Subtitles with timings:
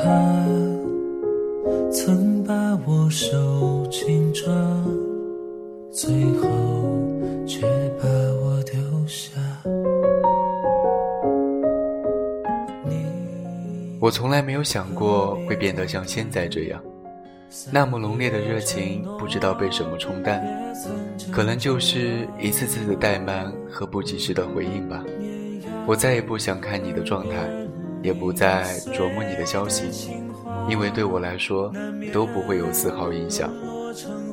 [0.00, 0.46] 他
[1.90, 2.54] 曾把
[2.86, 4.46] 我手紧抓，
[5.90, 6.46] 最后
[7.44, 7.66] 却
[8.00, 8.08] 把
[8.40, 9.32] 我丢下。
[13.98, 16.80] 我从来没有想过会变得像现在这样，
[17.72, 20.40] 那么浓烈的热情，不知道被什么冲淡，
[21.32, 25.04] 可能就是一次次的怠慢和不及时的回应吧。
[25.86, 27.50] 我再也不想看你的状态，
[28.02, 30.10] 也不再琢磨你的消息，
[30.68, 31.72] 因为对我来说
[32.12, 33.50] 都不会有丝毫影响。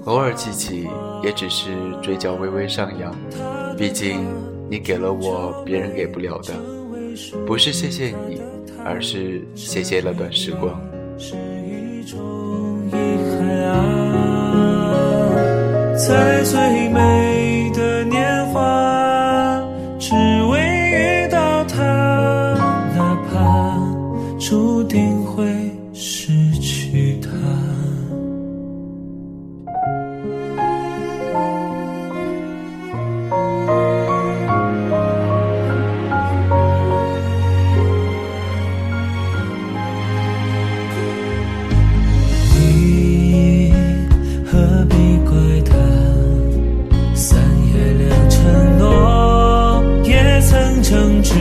[0.06, 0.88] 偶尔记起，
[1.23, 3.16] 也只是嘴角微微上扬。
[3.78, 4.25] 毕竟
[4.70, 6.53] 你给了我别人给不了的，
[7.45, 8.42] 不是谢谢你。
[8.88, 10.80] 而是谢谢那段时光。
[11.18, 12.20] 是一种
[12.90, 13.73] 遗憾啊，
[15.97, 18.62] 在最美的年华，
[24.48, 25.44] 注定会
[25.92, 27.30] 失去他。
[42.54, 43.74] 你
[44.46, 45.34] 何必怪
[45.66, 45.74] 他？
[47.16, 47.40] 三
[47.74, 51.34] 言两承诺也曾争执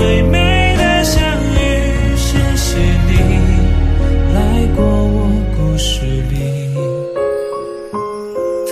[0.00, 3.12] 最美的相遇，谢谢你
[4.32, 6.34] 来过我故事里。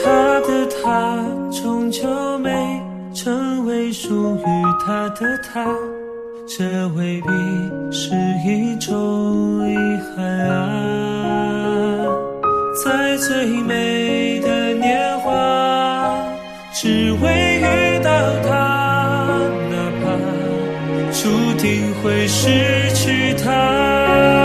[0.02, 2.08] 他的他终究
[2.38, 2.80] 没
[3.12, 4.40] 成为属于
[4.86, 5.66] 他的他，
[6.46, 7.28] 这未必
[7.92, 8.14] 是
[8.46, 9.76] 一种遗
[10.16, 12.08] 憾啊，
[12.82, 13.97] 在最美。
[21.20, 24.37] 注定会失去他。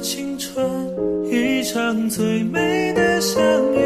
[0.00, 0.66] 青春
[1.30, 3.40] 一场最美的相
[3.74, 3.79] 遇。